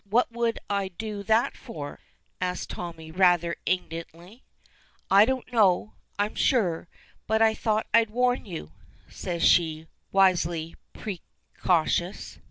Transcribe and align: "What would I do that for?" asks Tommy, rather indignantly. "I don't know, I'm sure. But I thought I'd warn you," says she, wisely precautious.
"What 0.09 0.31
would 0.31 0.57
I 0.67 0.87
do 0.87 1.21
that 1.21 1.55
for?" 1.55 1.99
asks 2.41 2.65
Tommy, 2.65 3.11
rather 3.11 3.55
indignantly. 3.67 4.43
"I 5.11 5.25
don't 5.25 5.53
know, 5.53 5.93
I'm 6.17 6.33
sure. 6.33 6.87
But 7.27 7.43
I 7.43 7.53
thought 7.53 7.85
I'd 7.93 8.09
warn 8.09 8.47
you," 8.47 8.71
says 9.09 9.43
she, 9.43 9.85
wisely 10.11 10.73
precautious. 10.91 12.39